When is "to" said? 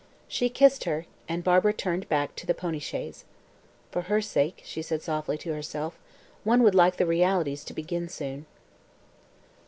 2.37-2.47, 5.37-5.53, 7.65-7.73